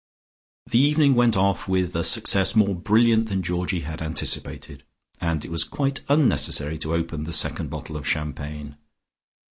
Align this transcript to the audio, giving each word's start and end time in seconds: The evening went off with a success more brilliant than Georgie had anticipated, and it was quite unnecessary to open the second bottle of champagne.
The 0.65 0.79
evening 0.79 1.13
went 1.13 1.37
off 1.37 1.67
with 1.67 1.95
a 1.95 2.03
success 2.03 2.55
more 2.55 2.73
brilliant 2.73 3.29
than 3.29 3.43
Georgie 3.43 3.81
had 3.81 4.01
anticipated, 4.01 4.83
and 5.19 5.45
it 5.45 5.51
was 5.51 5.63
quite 5.63 6.01
unnecessary 6.09 6.79
to 6.79 6.95
open 6.95 7.23
the 7.25 7.31
second 7.31 7.69
bottle 7.69 7.95
of 7.95 8.07
champagne. 8.07 8.77